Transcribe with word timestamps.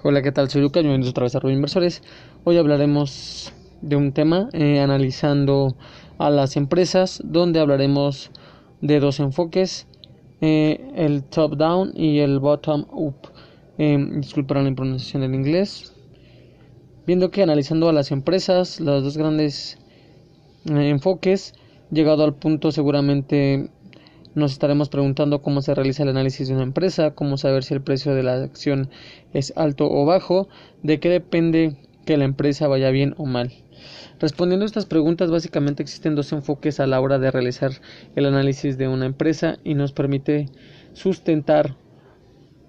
Hola, 0.00 0.22
¿qué 0.22 0.30
tal? 0.30 0.48
Soy 0.48 0.62
Lucas, 0.62 0.84
bienvenidos 0.84 1.10
otra 1.10 1.24
vez 1.24 1.34
a 1.34 1.40
Rubio 1.40 1.56
Inversores. 1.56 2.02
Hoy 2.44 2.56
hablaremos 2.56 3.52
de 3.82 3.96
un 3.96 4.12
tema 4.12 4.48
eh, 4.52 4.78
analizando 4.78 5.74
a 6.18 6.30
las 6.30 6.56
empresas, 6.56 7.20
donde 7.24 7.58
hablaremos 7.58 8.30
de 8.80 9.00
dos 9.00 9.18
enfoques, 9.18 9.88
eh, 10.40 10.92
el 10.94 11.24
top-down 11.24 11.94
y 11.96 12.20
el 12.20 12.38
bottom-up. 12.38 13.16
Eh, 13.78 13.98
la 14.36 14.46
pronunciación 14.46 15.24
en 15.24 15.34
inglés. 15.34 15.92
Viendo 17.04 17.32
que 17.32 17.42
analizando 17.42 17.88
a 17.88 17.92
las 17.92 18.12
empresas, 18.12 18.78
los 18.78 19.02
dos 19.02 19.18
grandes 19.18 19.78
eh, 20.66 20.90
enfoques, 20.90 21.54
llegado 21.90 22.22
al 22.22 22.36
punto 22.36 22.70
seguramente 22.70 23.68
nos 24.38 24.52
estaremos 24.52 24.88
preguntando 24.88 25.42
cómo 25.42 25.60
se 25.60 25.74
realiza 25.74 26.02
el 26.02 26.10
análisis 26.10 26.48
de 26.48 26.54
una 26.54 26.62
empresa, 26.62 27.10
cómo 27.10 27.36
saber 27.36 27.64
si 27.64 27.74
el 27.74 27.82
precio 27.82 28.14
de 28.14 28.22
la 28.22 28.42
acción 28.42 28.88
es 29.32 29.52
alto 29.56 29.90
o 29.90 30.06
bajo, 30.06 30.48
de 30.82 31.00
qué 31.00 31.10
depende 31.10 31.76
que 32.06 32.16
la 32.16 32.24
empresa 32.24 32.68
vaya 32.68 32.90
bien 32.90 33.14
o 33.18 33.26
mal. 33.26 33.52
Respondiendo 34.20 34.64
a 34.64 34.66
estas 34.66 34.86
preguntas, 34.86 35.30
básicamente 35.30 35.82
existen 35.82 36.14
dos 36.14 36.32
enfoques 36.32 36.80
a 36.80 36.86
la 36.86 37.00
hora 37.00 37.18
de 37.18 37.30
realizar 37.30 37.72
el 38.16 38.26
análisis 38.26 38.78
de 38.78 38.88
una 38.88 39.06
empresa 39.06 39.58
y 39.62 39.74
nos 39.74 39.92
permite 39.92 40.48
sustentar 40.92 41.76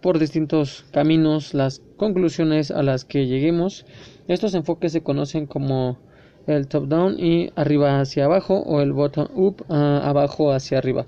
por 0.02 0.20
distintos 0.20 0.86
caminos 0.92 1.54
las 1.54 1.82
conclusiones 1.98 2.72
a 2.72 2.84
las 2.84 3.06
que 3.06 3.28
lleguemos. 3.28 3.86
Estos 4.28 4.54
enfoques 4.54 4.92
se 4.92 5.02
conocen 5.02 5.46
como 5.46 5.98
el 6.46 6.68
top 6.68 6.88
down 6.88 7.20
y 7.20 7.52
arriba 7.56 8.00
hacia 8.00 8.26
abajo 8.26 8.60
o 8.60 8.82
el 8.82 8.94
bottom 8.94 9.28
up 9.36 9.66
abajo 9.70 10.52
hacia 10.52 10.78
arriba 10.78 11.06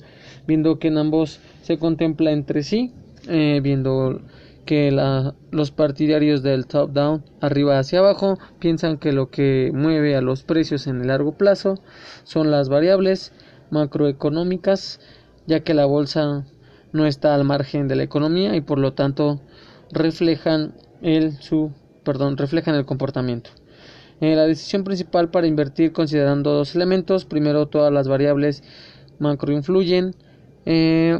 viendo 0.48 0.80
que 0.80 0.88
en 0.88 0.98
ambos 0.98 1.40
se 1.62 1.78
contempla 1.78 2.32
entre 2.32 2.64
sí 2.64 2.92
eh, 3.28 3.60
viendo 3.62 4.22
que 4.66 4.92
la, 4.92 5.34
los 5.52 5.72
partidarios 5.72 6.44
del 6.44 6.68
top 6.68 6.92
down 6.92 7.24
arriba 7.40 7.80
hacia 7.80 8.00
abajo 8.00 8.38
piensan 8.60 8.98
que 8.98 9.12
lo 9.12 9.30
que 9.30 9.72
mueve 9.74 10.16
a 10.16 10.22
los 10.22 10.44
precios 10.44 10.88
en 10.88 11.02
el 11.02 11.08
largo 11.08 11.34
plazo 11.34 11.80
son 12.24 12.52
las 12.52 12.70
variables 12.70 13.34
macroeconómicas 13.70 15.00
ya 15.48 15.62
que 15.62 15.74
la 15.74 15.86
bolsa 15.86 16.46
no 16.94 17.06
está 17.06 17.34
al 17.36 17.44
margen 17.44 17.88
de 17.88 17.96
la 17.96 18.04
economía 18.04 18.56
y 18.56 18.62
por 18.62 18.78
lo 18.78 18.94
tanto 18.94 19.42
reflejan 19.92 20.74
el 21.02 21.34
su 21.42 21.72
perdón 22.04 22.38
reflejan 22.38 22.76
el 22.76 22.86
comportamiento 22.86 23.52
eh, 24.22 24.36
la 24.36 24.46
decisión 24.46 24.84
principal 24.84 25.32
para 25.32 25.48
invertir 25.48 25.94
considerando 25.94 26.52
dos 26.52 26.76
elementos. 26.76 27.26
Primero, 27.26 27.66
todas 27.66 27.92
las 27.92 28.08
variables 28.08 28.64
macro 29.22 29.54
influyen. 29.54 30.16
Eh, 30.66 31.18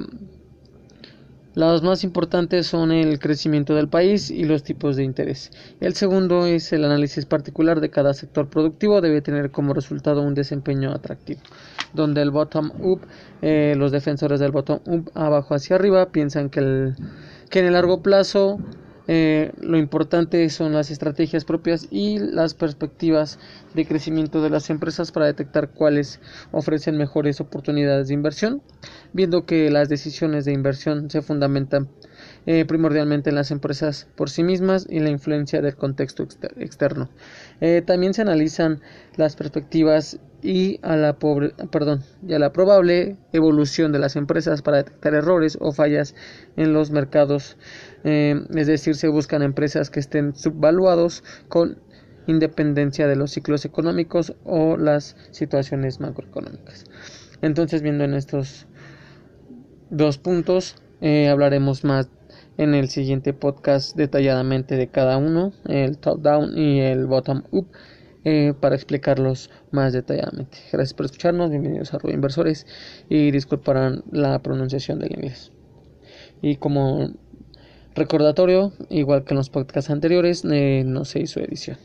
las 1.54 1.84
más 1.84 2.06
importantes 2.06 2.66
son 2.68 2.94
el 2.94 3.20
crecimiento 3.20 3.76
del 3.76 3.90
país 3.90 4.32
y 4.32 4.46
los 4.46 4.64
tipos 4.64 4.96
de 4.96 5.04
interés. 5.04 5.52
El 5.82 5.96
segundo 5.96 6.46
es 6.46 6.72
el 6.72 6.86
análisis 6.86 7.26
particular 7.26 7.82
de 7.82 7.90
cada 7.90 8.14
sector 8.14 8.48
productivo. 8.48 9.02
Debe 9.02 9.22
tener 9.22 9.52
como 9.52 9.74
resultado 9.74 10.22
un 10.22 10.34
desempeño 10.34 10.92
atractivo. 10.92 11.42
Donde 11.94 12.22
el 12.22 12.32
bottom 12.32 12.72
up, 12.80 13.02
eh, 13.42 13.74
los 13.78 13.92
defensores 13.92 14.40
del 14.40 14.52
bottom 14.52 14.80
up 14.86 15.12
abajo 15.14 15.54
hacia 15.54 15.76
arriba 15.76 16.14
piensan 16.14 16.50
que, 16.50 16.62
el, 16.62 16.96
que 17.50 17.60
en 17.60 17.66
el 17.66 17.74
largo 17.74 18.02
plazo 18.02 18.58
eh, 19.08 19.52
lo 19.60 19.78
importante 19.78 20.48
son 20.50 20.74
las 20.74 20.92
estrategias 20.92 21.46
propias 21.46 21.88
y 21.90 22.20
las 22.20 22.54
perspectivas 22.54 23.40
de 23.74 23.86
crecimiento 23.86 24.42
de 24.42 24.50
las 24.50 24.70
empresas 24.70 25.12
para 25.12 25.26
detectar 25.26 25.70
cuáles 25.70 26.20
ofrecen 26.52 26.98
mejores 26.98 27.42
oportunidades 27.42 28.08
de 28.08 28.14
inversión, 28.14 28.62
viendo 29.14 29.46
que 29.46 29.72
las 29.72 29.90
decisiones 29.90 30.46
de 30.46 30.54
inversión 30.54 31.10
se 31.10 31.22
fundamentan 31.22 31.90
eh, 32.48 32.66
primordialmente 32.66 33.30
en 33.30 33.36
las 33.36 33.52
empresas 33.52 34.08
por 34.16 34.32
sí 34.32 34.42
mismas 34.42 34.88
y 34.90 35.00
la 35.00 35.12
influencia 35.12 35.62
del 35.62 35.76
contexto 35.76 36.24
externo. 36.58 37.08
Eh, 37.60 37.84
también 37.86 38.16
se 38.16 38.24
analizan 38.24 38.82
las 39.16 39.36
perspectivas 39.36 40.20
y 40.42 40.80
a 40.82 40.96
la 40.96 41.20
perdón, 41.20 42.02
y 42.28 42.34
a 42.34 42.40
la 42.40 42.52
probable 42.52 43.16
evolución 43.32 43.92
de 43.92 44.00
las 44.00 44.16
empresas 44.16 44.64
para 44.64 44.78
detectar 44.78 45.14
errores 45.14 45.56
o 45.62 45.72
fallas 45.72 46.16
en 46.58 46.74
los 46.74 46.90
mercados, 46.90 47.58
eh, 48.04 48.44
es 48.56 48.66
decir, 48.66 48.96
se 48.96 49.08
buscan 49.08 49.44
empresas 49.44 49.92
que 49.92 50.00
estén 50.00 50.34
subvaluados 50.36 51.24
con 51.48 51.78
independencia 52.26 53.08
de 53.08 53.18
los 53.18 53.30
ciclos 53.30 53.66
económicos 53.66 54.34
o 54.46 54.78
las 54.78 55.16
situaciones 55.30 56.00
macroeconómicas. 56.00 56.86
Entonces, 57.44 57.84
viendo 57.84 58.04
en 58.04 58.16
estos 58.16 58.66
dos 59.92 60.18
puntos, 60.18 60.76
hablaremos 61.02 61.84
más 61.84 62.10
en 62.62 62.76
el 62.76 62.90
siguiente 62.90 63.34
podcast 63.34 63.96
detalladamente 63.96 64.76
de 64.76 64.88
cada 64.88 65.18
uno, 65.18 65.52
el 65.68 65.98
top 65.98 66.22
down 66.22 66.56
y 66.56 66.80
el 66.80 67.08
bottom 67.08 67.42
up, 67.50 67.66
eh, 68.24 68.54
para 68.60 68.76
explicarlos 68.76 69.50
más 69.72 69.94
detalladamente. 69.94 70.60
Gracias 70.72 70.94
por 70.94 71.08
escucharnos, 71.08 71.50
bienvenidos 71.50 71.92
a 71.92 71.98
Rubio 71.98 72.14
Inversores 72.14 72.68
y 73.10 73.32
disculparán 73.32 74.04
la 74.12 74.38
pronunciación 74.44 75.00
del 75.00 75.14
inglés. 75.14 75.52
Y 76.44 76.58
como 76.58 77.10
recordatorio, 77.96 78.74
igual 78.90 79.24
que 79.24 79.34
en 79.34 79.38
los 79.38 79.50
podcasts 79.50 79.90
anteriores, 79.90 80.46
eh, 80.46 80.84
no 80.86 81.04
se 81.04 81.20
hizo 81.20 81.40
edición. 81.40 81.78